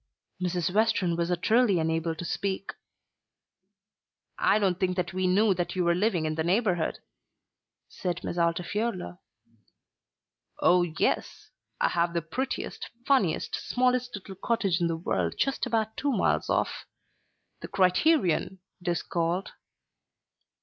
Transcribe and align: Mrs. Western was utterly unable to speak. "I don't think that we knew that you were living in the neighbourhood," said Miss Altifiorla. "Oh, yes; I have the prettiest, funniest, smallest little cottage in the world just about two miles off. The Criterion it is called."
Mrs. 0.41 0.73
Western 0.73 1.15
was 1.15 1.29
utterly 1.29 1.77
unable 1.77 2.15
to 2.15 2.25
speak. 2.25 2.71
"I 4.39 4.57
don't 4.57 4.79
think 4.79 4.97
that 4.97 5.13
we 5.13 5.27
knew 5.27 5.53
that 5.53 5.75
you 5.75 5.83
were 5.83 5.93
living 5.93 6.25
in 6.25 6.33
the 6.33 6.43
neighbourhood," 6.43 6.97
said 7.87 8.23
Miss 8.23 8.35
Altifiorla. 8.35 9.19
"Oh, 10.59 10.81
yes; 10.81 11.51
I 11.79 11.89
have 11.89 12.15
the 12.15 12.23
prettiest, 12.23 12.89
funniest, 13.05 13.53
smallest 13.53 14.15
little 14.15 14.33
cottage 14.33 14.81
in 14.81 14.87
the 14.87 14.97
world 14.97 15.35
just 15.37 15.67
about 15.67 15.95
two 15.95 16.11
miles 16.11 16.49
off. 16.49 16.87
The 17.59 17.67
Criterion 17.67 18.57
it 18.81 18.87
is 18.87 19.03
called." 19.03 19.49